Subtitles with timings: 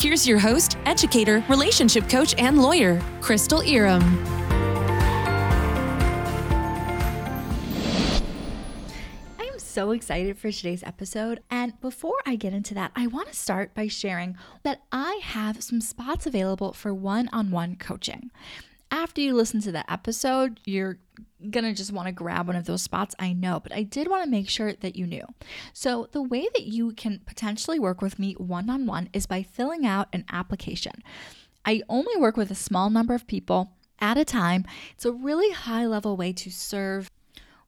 [0.00, 4.02] Here's your host, educator, relationship coach, and lawyer, Crystal Irom.
[9.38, 11.42] I am so excited for today's episode.
[11.50, 15.62] And before I get into that, I want to start by sharing that I have
[15.62, 18.30] some spots available for one on one coaching.
[18.90, 20.98] After you listen to the episode, you're
[21.50, 24.24] gonna just want to grab one of those spots, I know, but I did want
[24.24, 25.24] to make sure that you knew.
[25.72, 29.42] So, the way that you can potentially work with me one on one is by
[29.42, 31.02] filling out an application.
[31.64, 34.64] I only work with a small number of people at a time.
[34.92, 37.10] It's a really high level way to serve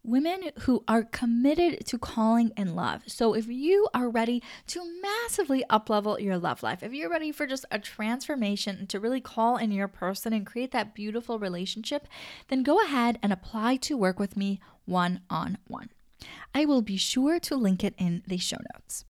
[0.03, 3.03] women who are committed to calling in love.
[3.07, 7.47] So if you are ready to massively uplevel your love life, if you're ready for
[7.47, 12.09] just a transformation to really call in your person and create that beautiful relationship,
[12.49, 15.91] then go ahead and apply to work with me one on one.
[16.55, 19.05] I will be sure to link it in the show notes.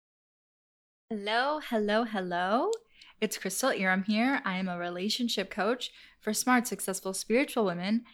[1.10, 2.70] Hello, hello, hello.
[3.20, 4.40] It's Crystal Irom here.
[4.44, 8.04] I am a relationship coach for smart, successful spiritual women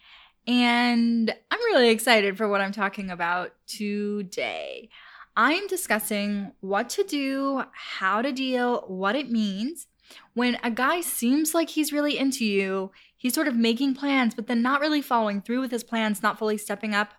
[0.46, 4.88] and I'm really excited for what I'm talking about today.
[5.36, 9.86] I'm discussing what to do, how to deal, what it means
[10.34, 14.46] when a guy seems like he's really into you, he's sort of making plans, but
[14.46, 17.14] then not really following through with his plans, not fully stepping up.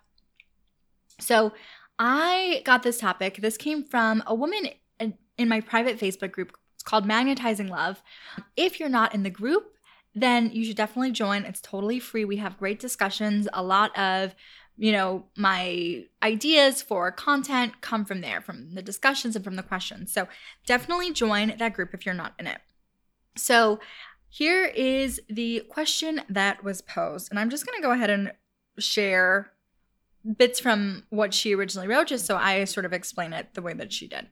[1.18, 1.52] So,
[1.98, 3.38] I got this topic.
[3.40, 4.68] This came from a woman
[5.00, 6.52] in my private Facebook group.
[6.74, 8.02] It's called Magnetizing Love.
[8.54, 9.72] If you're not in the group,
[10.16, 11.44] then you should definitely join.
[11.44, 12.24] It's totally free.
[12.24, 13.46] We have great discussions.
[13.52, 14.34] A lot of,
[14.78, 19.62] you know, my ideas for content come from there, from the discussions and from the
[19.62, 20.10] questions.
[20.10, 20.26] So
[20.66, 22.58] definitely join that group if you're not in it.
[23.36, 23.78] So
[24.30, 27.28] here is the question that was posed.
[27.30, 28.32] And I'm just going to go ahead and
[28.78, 29.52] share
[30.38, 33.74] bits from what she originally wrote, just so I sort of explain it the way
[33.74, 34.28] that she did.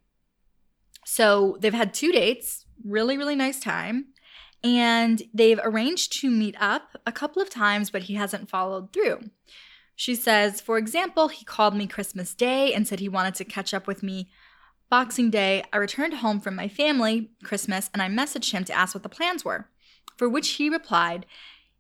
[1.05, 4.06] So they've had two dates, really, really nice time
[4.64, 9.20] and they've arranged to meet up a couple of times, but he hasn't followed through.
[9.94, 13.75] She says, for example, he called me Christmas Day and said he wanted to catch
[13.75, 14.30] up with me.
[14.91, 18.94] Boxing Day, I returned home from my family, Christmas, and I messaged him to ask
[18.94, 19.69] what the plans were,
[20.16, 21.26] for which he replied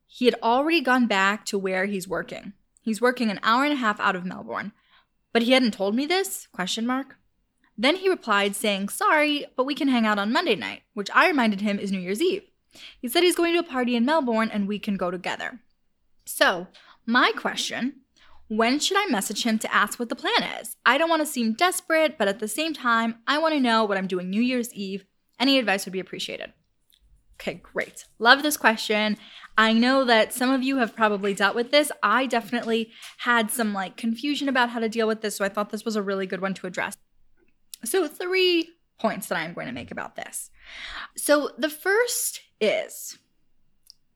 [0.06, 2.52] he had already gone back to where he's working.
[2.82, 4.72] He's working an hour and a half out of Melbourne.
[5.32, 6.46] But he hadn't told me this?
[6.52, 7.16] Question mark.
[7.76, 11.26] Then he replied saying, "Sorry, but we can hang out on Monday night," which I
[11.26, 12.44] reminded him is New Year's Eve.
[13.00, 15.60] He said he's going to a party in Melbourne and we can go together.
[16.24, 16.68] So,
[17.06, 18.00] my question
[18.48, 20.76] when should I message him to ask what the plan is?
[20.84, 23.84] I don't want to seem desperate, but at the same time, I want to know
[23.84, 25.06] what I'm doing New Year's Eve.
[25.40, 26.52] Any advice would be appreciated.
[27.40, 28.04] Okay, great.
[28.18, 29.16] Love this question.
[29.56, 31.90] I know that some of you have probably dealt with this.
[32.02, 35.70] I definitely had some like confusion about how to deal with this, so I thought
[35.70, 36.96] this was a really good one to address.
[37.84, 38.68] So, three
[39.00, 40.50] points that I'm going to make about this.
[41.16, 43.18] So, the first is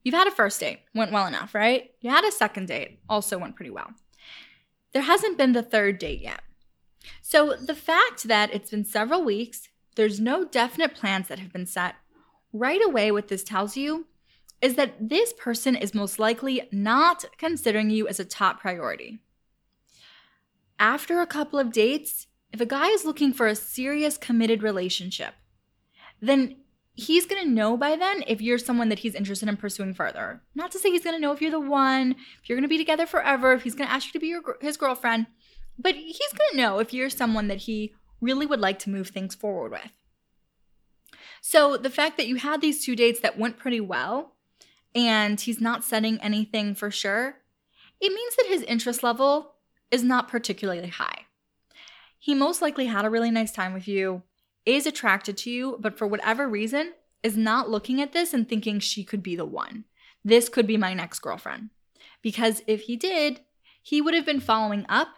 [0.04, 1.91] you've had a first date, went well enough, right?
[2.00, 3.91] You had a second date, also went pretty well.
[4.93, 6.41] There hasn't been the third date yet.
[7.21, 11.66] So the fact that it's been several weeks, there's no definite plans that have been
[11.66, 11.97] set,
[12.53, 14.06] right away, what this tells you
[14.60, 19.21] is that this person is most likely not considering you as a top priority.
[20.78, 25.34] After a couple of dates, if a guy is looking for a serious, committed relationship,
[26.21, 26.56] then
[26.98, 30.42] he's going to know by then if you're someone that he's interested in pursuing further.
[30.56, 32.69] Not to say he's going to know if you're the one, if you're going to
[32.69, 35.28] be together forever, if he's going to ask you to be your, his girlfriend,
[35.78, 39.09] but he's going to know if you're someone that he really would like to move
[39.09, 39.92] things forward with.
[41.41, 44.34] So the fact that you had these two dates that went pretty well
[44.92, 47.36] and he's not setting anything for sure,
[48.00, 49.54] it means that his interest level
[49.92, 51.27] is not particularly high.
[52.18, 54.24] He most likely had a really nice time with you
[54.68, 56.92] is attracted to you, but for whatever reason
[57.22, 59.84] is not looking at this and thinking she could be the one.
[60.24, 61.70] This could be my next girlfriend.
[62.22, 63.41] Because if he did,
[63.82, 65.09] he would have been following up,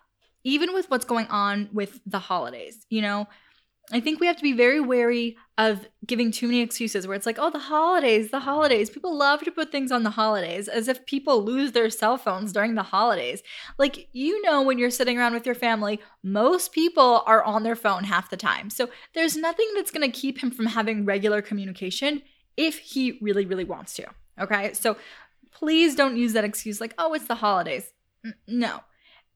[0.45, 2.87] even with what's going on with the holidays.
[2.89, 3.29] You know,
[3.93, 7.27] I think we have to be very wary of giving too many excuses where it's
[7.27, 8.89] like, oh, the holidays, the holidays.
[8.89, 12.53] People love to put things on the holidays as if people lose their cell phones
[12.53, 13.43] during the holidays.
[13.79, 17.77] Like, you know, when you're sitting around with your family, most people are on their
[17.77, 18.71] phone half the time.
[18.71, 22.23] So there's nothing that's going to keep him from having regular communication
[22.57, 24.07] if he really, really wants to.
[24.41, 24.73] Okay.
[24.73, 24.97] So
[25.53, 27.93] please don't use that excuse like, oh, it's the holidays.
[28.47, 28.81] No.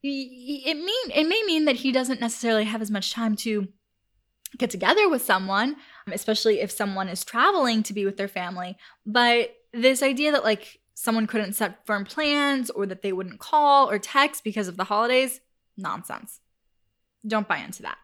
[0.03, 3.69] It mean it may mean that he doesn't necessarily have as much time to
[4.59, 5.77] get together with someone,
[6.11, 8.77] especially if someone is traveling to be with their family.
[9.05, 13.91] But this idea that like someone couldn't set firm plans or that they wouldn't call
[13.91, 15.41] or text because of the holidays,
[15.77, 16.41] nonsense.
[17.27, 17.99] Don't buy into that.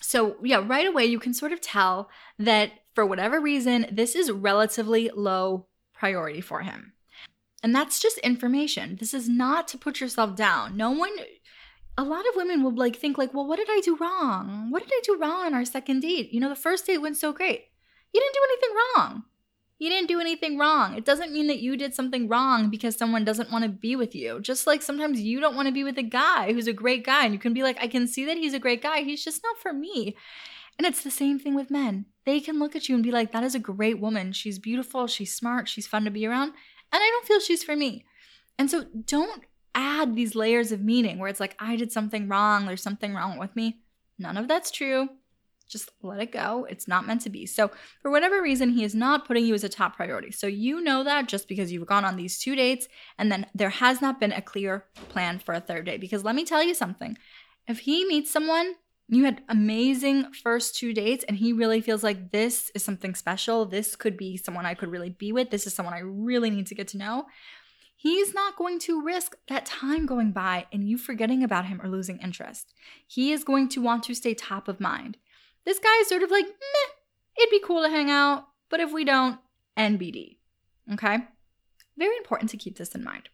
[0.00, 4.30] So, yeah, right away you can sort of tell that for whatever reason, this is
[4.30, 6.92] relatively low priority for him.
[7.62, 8.96] And that's just information.
[9.00, 10.76] This is not to put yourself down.
[10.76, 11.10] No one
[11.96, 14.70] a lot of women will like think like, "Well, what did I do wrong?
[14.70, 16.32] What did I do wrong on our second date?
[16.32, 17.66] You know, the first date went so great.
[18.12, 19.24] You didn't do anything wrong.
[19.78, 20.96] You didn't do anything wrong.
[20.96, 24.14] It doesn't mean that you did something wrong because someone doesn't want to be with
[24.14, 24.40] you.
[24.40, 27.24] Just like sometimes you don't want to be with a guy who's a great guy
[27.24, 29.02] and you can be like, "I can see that he's a great guy.
[29.02, 30.16] He's just not for me."
[30.78, 32.06] And it's the same thing with men.
[32.24, 34.32] They can look at you and be like, "That is a great woman.
[34.32, 36.48] She's beautiful, she's smart, she's fun to be around."
[36.92, 38.04] And I don't feel she's for me.
[38.58, 39.44] And so don't
[39.74, 43.38] add these layers of meaning where it's like, I did something wrong, there's something wrong
[43.38, 43.80] with me.
[44.18, 45.08] None of that's true.
[45.68, 46.66] Just let it go.
[46.68, 47.46] It's not meant to be.
[47.46, 47.70] So,
[48.02, 50.30] for whatever reason, he is not putting you as a top priority.
[50.30, 52.86] So, you know that just because you've gone on these two dates
[53.18, 56.00] and then there has not been a clear plan for a third date.
[56.00, 57.16] Because let me tell you something
[57.66, 58.74] if he meets someone,
[59.08, 63.66] you had amazing first two dates, and he really feels like this is something special.
[63.66, 65.50] This could be someone I could really be with.
[65.50, 67.26] This is someone I really need to get to know
[68.04, 71.88] He's not going to risk that time going by and you forgetting about him or
[71.88, 72.74] losing interest.
[73.06, 75.16] He is going to want to stay top of mind.
[75.64, 76.92] This guy is sort of like, meh,
[77.38, 79.38] it'd be cool to hang out, but if we don't,
[79.78, 80.36] NBD.
[80.92, 81.16] Okay?
[81.96, 83.30] Very important to keep this in mind.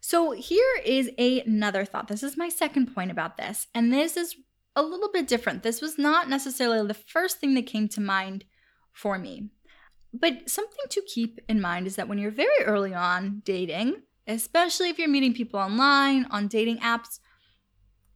[0.00, 2.08] So, here is another thought.
[2.08, 4.34] This is my second point about this, and this is
[4.74, 5.62] a little bit different.
[5.62, 8.46] This was not necessarily the first thing that came to mind
[8.92, 9.50] for me.
[10.20, 14.88] But something to keep in mind is that when you're very early on dating, especially
[14.88, 17.20] if you're meeting people online, on dating apps,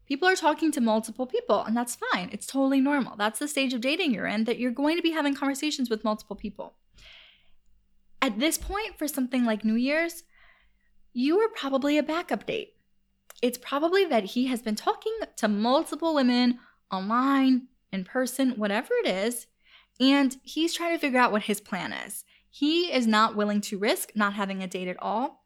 [0.07, 2.29] people are talking to multiple people, and that's fine.
[2.33, 3.17] It's totally normal.
[3.17, 6.05] That's the stage of dating you're in, that you're going to be having conversations with
[6.05, 6.75] multiple people.
[8.21, 10.25] At this point, for something like New Year's,
[11.13, 12.75] you are probably a backup date.
[13.43, 16.59] It's probably that he has been talking to multiple women
[16.91, 19.47] online, in person, whatever it is,
[20.03, 22.25] and he's trying to figure out what his plan is.
[22.51, 25.45] He is not willing to risk not having a date at all.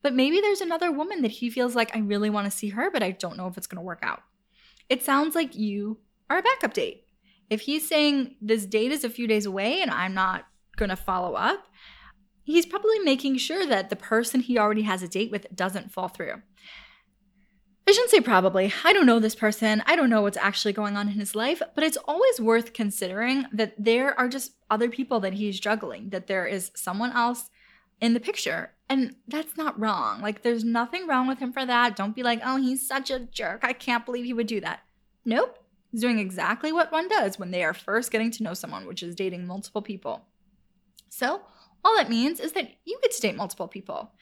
[0.00, 2.90] But maybe there's another woman that he feels like I really want to see her,
[2.90, 4.22] but I don't know if it's going to work out.
[4.88, 5.98] It sounds like you
[6.30, 7.04] are a backup date.
[7.50, 10.46] If he's saying this date is a few days away and I'm not
[10.76, 11.66] going to follow up,
[12.44, 16.08] he's probably making sure that the person he already has a date with doesn't fall
[16.08, 16.42] through.
[17.88, 18.70] I shouldn't say probably.
[18.84, 19.82] I don't know this person.
[19.86, 23.46] I don't know what's actually going on in his life, but it's always worth considering
[23.50, 27.48] that there are just other people that he's juggling, that there is someone else
[27.98, 28.72] in the picture.
[28.90, 30.20] And that's not wrong.
[30.20, 31.96] Like, there's nothing wrong with him for that.
[31.96, 33.60] Don't be like, oh, he's such a jerk.
[33.62, 34.80] I can't believe he would do that.
[35.24, 35.58] Nope.
[35.90, 39.02] He's doing exactly what one does when they are first getting to know someone, which
[39.02, 40.26] is dating multiple people.
[41.08, 41.40] So,
[41.82, 44.12] all that means is that you get to date multiple people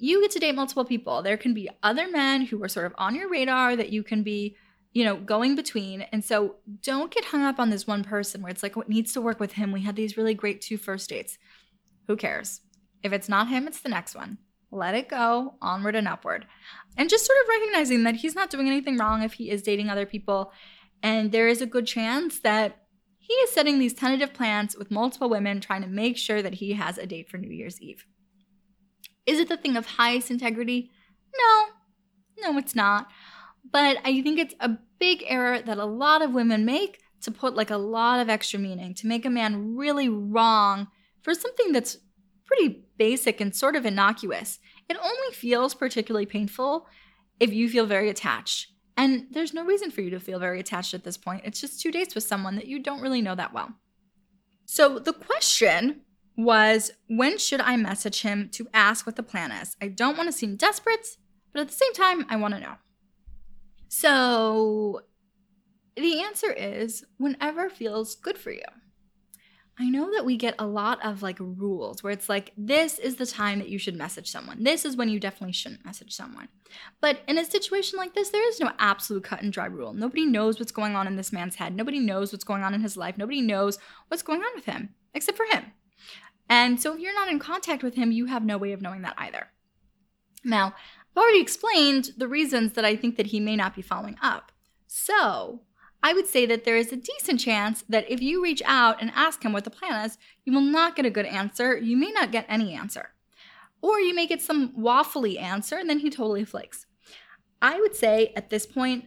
[0.00, 1.22] you get to date multiple people.
[1.22, 4.22] There can be other men who are sort of on your radar that you can
[4.22, 4.56] be,
[4.92, 6.02] you know, going between.
[6.02, 9.12] And so don't get hung up on this one person where it's like, what needs
[9.12, 9.72] to work with him?
[9.72, 11.38] We had these really great two first dates.
[12.08, 12.62] Who cares?
[13.02, 14.38] If it's not him, it's the next one.
[14.72, 16.46] Let it go, onward and upward.
[16.96, 19.90] And just sort of recognizing that he's not doing anything wrong if he is dating
[19.90, 20.52] other people.
[21.02, 22.76] And there is a good chance that
[23.18, 26.72] he is setting these tentative plans with multiple women, trying to make sure that he
[26.72, 28.06] has a date for New Year's Eve.
[29.30, 30.90] Is it the thing of highest integrity?
[31.38, 31.66] No,
[32.42, 33.08] no, it's not.
[33.70, 37.54] But I think it's a big error that a lot of women make to put
[37.54, 40.88] like a lot of extra meaning, to make a man really wrong
[41.22, 41.98] for something that's
[42.44, 44.58] pretty basic and sort of innocuous.
[44.88, 46.88] It only feels particularly painful
[47.38, 48.72] if you feel very attached.
[48.96, 51.42] And there's no reason for you to feel very attached at this point.
[51.44, 53.70] It's just two dates with someone that you don't really know that well.
[54.66, 56.00] So the question
[56.44, 59.76] was when should I message him to ask what the plan is?
[59.80, 61.16] I don't want to seem desperate,
[61.52, 62.74] but at the same time, I want to know.
[63.88, 65.02] So
[65.96, 68.62] the answer is whenever feels good for you.
[69.78, 73.16] I know that we get a lot of like rules where it's like, this is
[73.16, 74.62] the time that you should message someone.
[74.62, 76.48] This is when you definitely shouldn't message someone.
[77.00, 79.94] But in a situation like this, there is no absolute cut and dry rule.
[79.94, 81.74] Nobody knows what's going on in this man's head.
[81.74, 83.16] Nobody knows what's going on in his life.
[83.16, 83.78] Nobody knows
[84.08, 85.72] what's going on with him except for him.
[86.50, 89.02] And so if you're not in contact with him, you have no way of knowing
[89.02, 89.46] that either.
[90.44, 90.74] Now,
[91.16, 94.50] I've already explained the reasons that I think that he may not be following up.
[94.88, 95.62] So,
[96.02, 99.12] I would say that there is a decent chance that if you reach out and
[99.14, 101.76] ask him what the plan is, you will not get a good answer.
[101.76, 103.10] You may not get any answer.
[103.82, 106.86] Or you may get some waffly answer and then he totally flakes.
[107.62, 109.06] I would say at this point,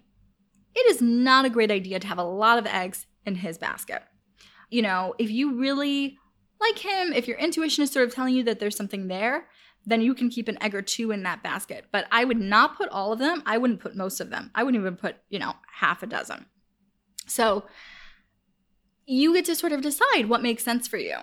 [0.76, 4.04] it is not a great idea to have a lot of eggs in his basket.
[4.70, 6.18] You know, if you really
[6.70, 9.48] like him, if your intuition is sort of telling you that there's something there,
[9.86, 11.86] then you can keep an egg or two in that basket.
[11.92, 13.44] But I would not put all of them.
[13.46, 14.52] I wouldn't put most of them.
[14.56, 16.46] I wouldn't even put, you know, half a dozen.
[17.28, 17.66] So
[19.06, 21.16] you get to sort of decide what makes sense for you.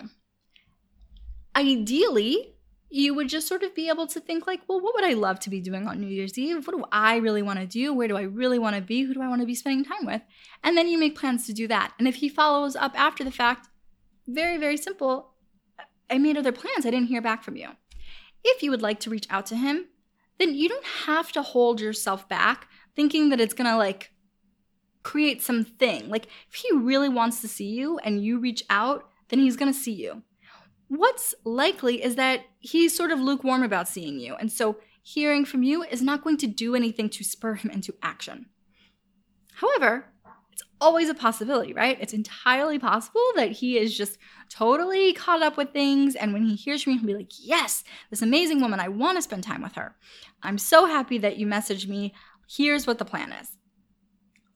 [1.55, 2.55] Ideally,
[2.89, 5.39] you would just sort of be able to think like, well, what would I love
[5.41, 6.67] to be doing on New Year's Eve?
[6.67, 7.93] What do I really want to do?
[7.93, 9.03] Where do I really want to be?
[9.03, 10.21] Who do I want to be spending time with?
[10.63, 11.93] And then you make plans to do that.
[11.97, 13.69] And if he follows up after the fact,
[14.27, 15.30] very, very simple.
[16.11, 16.85] I made other plans.
[16.85, 17.69] I didn't hear back from you.
[18.43, 19.87] If you would like to reach out to him,
[20.39, 24.11] then you don't have to hold yourself back thinking that it's gonna like
[25.03, 26.09] create something.
[26.09, 29.73] Like if he really wants to see you and you reach out, then he's gonna
[29.73, 30.23] see you.
[30.87, 35.63] What's likely is that he's sort of lukewarm about seeing you, and so hearing from
[35.63, 38.47] you is not going to do anything to spur him into action.
[39.55, 40.10] However,
[40.61, 41.97] it's always a possibility, right?
[41.99, 44.17] It's entirely possible that he is just
[44.49, 46.15] totally caught up with things.
[46.15, 49.17] And when he hears from you, he'll be like, Yes, this amazing woman, I want
[49.17, 49.95] to spend time with her.
[50.43, 52.13] I'm so happy that you messaged me.
[52.47, 53.57] Here's what the plan is.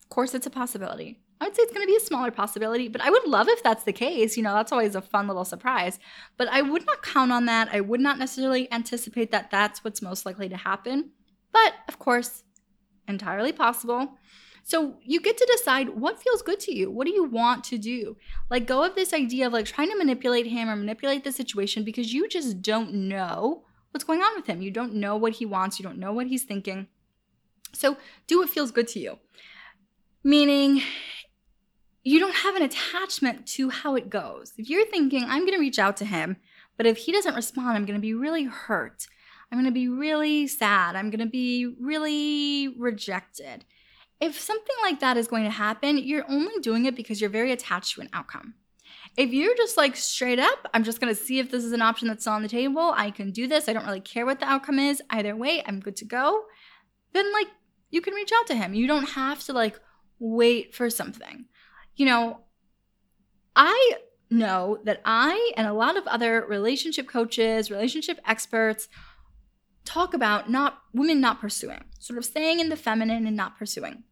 [0.01, 1.21] Of course, it's a possibility.
[1.41, 3.61] I would say it's going to be a smaller possibility, but I would love if
[3.61, 4.37] that's the case.
[4.37, 5.99] You know, that's always a fun little surprise.
[6.37, 7.69] But I would not count on that.
[7.73, 11.11] I would not necessarily anticipate that that's what's most likely to happen.
[11.51, 12.43] But of course,
[13.07, 14.17] entirely possible.
[14.67, 16.89] So you get to decide what feels good to you.
[16.89, 18.17] What do you want to do?
[18.49, 21.83] Like, go of this idea of like trying to manipulate him or manipulate the situation
[21.83, 24.63] because you just don't know what's going on with him.
[24.63, 26.87] You don't know what he wants, you don't know what he's thinking.
[27.73, 29.19] So do what feels good to you.
[30.23, 30.81] Meaning,
[32.03, 34.53] you don't have an attachment to how it goes.
[34.57, 36.37] If you're thinking, I'm going to reach out to him,
[36.75, 39.05] but if he doesn't respond, I'm going to be really hurt.
[39.51, 40.95] I'm going to be really sad.
[40.95, 43.63] I'm going to be really rejected
[44.21, 47.51] if something like that is going to happen, you're only doing it because you're very
[47.51, 48.55] attached to an outcome.
[49.17, 52.07] If you're just like straight up, I'm just gonna see if this is an option
[52.07, 54.77] that's on the table, I can do this, I don't really care what the outcome
[54.77, 56.43] is, either way, I'm good to go,
[57.13, 57.47] then like
[57.91, 58.73] you can reach out to him.
[58.73, 59.79] You don't have to like
[60.19, 61.45] wait for something.
[61.95, 62.39] You know,
[63.55, 63.93] I
[64.29, 68.89] know that I and a lot of other relationship coaches, relationship experts
[69.85, 74.03] talk about not women not pursuing, sort of staying in the feminine and not pursuing.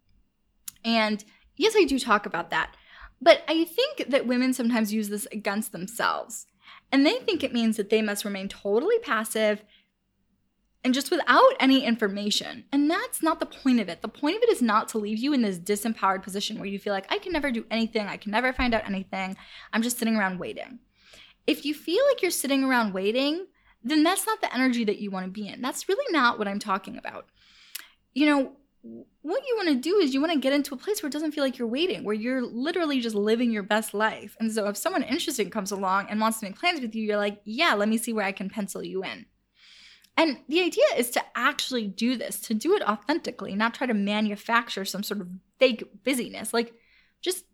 [0.86, 1.24] And
[1.58, 2.76] yes, I do talk about that.
[3.22, 6.46] But I think that women sometimes use this against themselves.
[6.92, 9.64] And they think it means that they must remain totally passive
[10.84, 12.66] and just without any information.
[12.72, 14.02] And that's not the point of it.
[14.02, 16.78] The point of it is not to leave you in this disempowered position where you
[16.78, 19.38] feel like, I can never do anything, I can never find out anything,
[19.72, 20.80] I'm just sitting around waiting.
[21.48, 23.48] If you feel like you're sitting around waiting,
[23.84, 25.62] then that's not the energy that you want to be in.
[25.62, 27.28] That's really not what I'm talking about.
[28.14, 28.52] You know,
[29.22, 31.14] what you want to do is you want to get into a place where it
[31.14, 34.36] doesn't feel like you're waiting, where you're literally just living your best life.
[34.40, 37.18] And so if someone interesting comes along and wants to make plans with you, you're
[37.18, 39.26] like, yeah, let me see where I can pencil you in.
[40.16, 43.94] And the idea is to actually do this, to do it authentically, not try to
[43.94, 45.28] manufacture some sort of
[45.60, 46.54] fake busyness.
[46.54, 46.74] Like,
[47.22, 47.46] just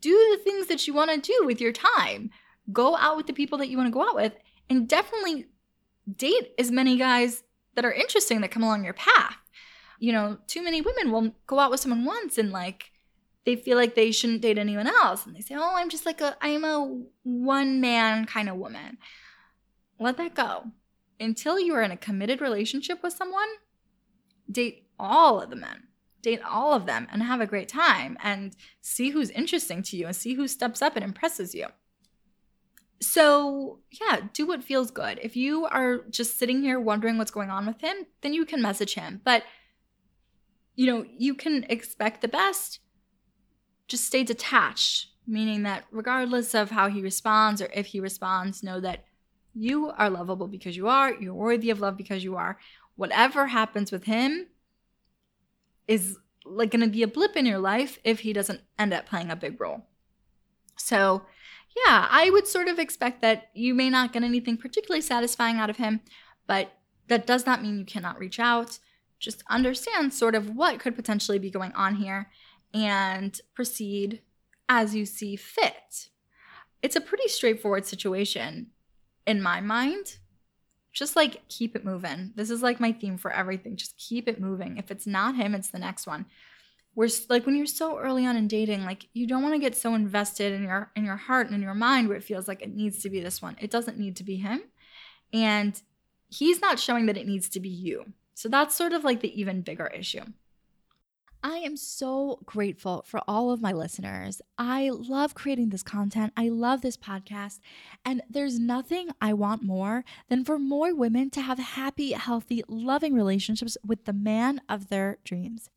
[0.00, 2.30] do the things that you want to do with your time.
[2.72, 4.32] Go out with the people that you want to go out with,
[4.68, 5.46] and definitely
[6.16, 7.42] date as many guys
[7.74, 9.36] that are interesting that come along your path.
[9.98, 12.92] You know, too many women will go out with someone once and like
[13.44, 16.20] they feel like they shouldn't date anyone else and they say, "Oh, I'm just like
[16.20, 18.98] a I'm a one man kind of woman."
[19.98, 20.64] Let that go.
[21.18, 23.48] Until you are in a committed relationship with someone,
[24.50, 25.88] date all of the men.
[26.22, 30.06] Date all of them and have a great time and see who's interesting to you
[30.06, 31.66] and see who steps up and impresses you.
[33.00, 35.20] So, yeah, do what feels good.
[35.22, 38.60] If you are just sitting here wondering what's going on with him, then you can
[38.60, 39.20] message him.
[39.24, 39.44] But,
[40.74, 42.80] you know, you can expect the best.
[43.86, 48.80] Just stay detached, meaning that regardless of how he responds or if he responds, know
[48.80, 49.04] that
[49.54, 52.58] you are lovable because you are, you're worthy of love because you are.
[52.96, 54.48] Whatever happens with him
[55.86, 59.06] is like going to be a blip in your life if he doesn't end up
[59.06, 59.86] playing a big role.
[60.76, 61.22] So,
[61.76, 65.70] yeah, I would sort of expect that you may not get anything particularly satisfying out
[65.70, 66.00] of him,
[66.46, 66.72] but
[67.08, 68.78] that does not mean you cannot reach out.
[69.18, 72.30] Just understand sort of what could potentially be going on here
[72.72, 74.22] and proceed
[74.68, 76.08] as you see fit.
[76.82, 78.68] It's a pretty straightforward situation
[79.26, 80.18] in my mind.
[80.92, 82.32] Just like keep it moving.
[82.34, 83.76] This is like my theme for everything.
[83.76, 84.78] Just keep it moving.
[84.78, 86.26] If it's not him, it's the next one.
[86.98, 89.76] We're like when you're so early on in dating, like you don't want to get
[89.76, 92.60] so invested in your in your heart and in your mind where it feels like
[92.60, 93.54] it needs to be this one.
[93.60, 94.62] It doesn't need to be him.
[95.32, 95.80] And
[96.28, 98.14] he's not showing that it needs to be you.
[98.34, 100.24] So that's sort of like the even bigger issue.
[101.40, 104.42] I am so grateful for all of my listeners.
[104.58, 106.32] I love creating this content.
[106.36, 107.60] I love this podcast.
[108.04, 113.14] And there's nothing I want more than for more women to have happy, healthy, loving
[113.14, 115.70] relationships with the man of their dreams.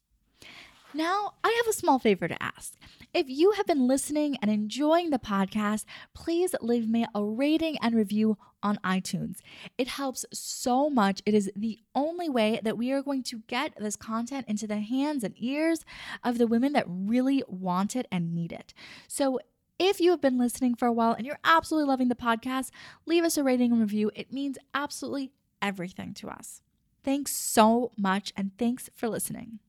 [0.94, 2.74] Now, I have a small favor to ask.
[3.14, 7.96] If you have been listening and enjoying the podcast, please leave me a rating and
[7.96, 9.38] review on iTunes.
[9.78, 11.22] It helps so much.
[11.26, 14.80] It is the only way that we are going to get this content into the
[14.80, 15.86] hands and ears
[16.26, 18.74] of the women that really want it and need it.
[19.08, 19.40] So,
[19.80, 22.70] if you have been listening for a while and you're absolutely loving the podcast,
[23.08, 24.12] leave us a rating and review.
[24.14, 26.62] It means absolutely everything to us.
[27.04, 29.60] Thanks so much, and thanks for listening.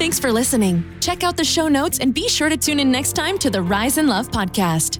[0.00, 0.82] Thanks for listening.
[1.00, 3.60] Check out the show notes and be sure to tune in next time to the
[3.60, 4.99] Rise in Love podcast.